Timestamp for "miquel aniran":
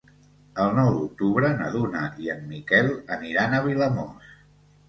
2.55-3.55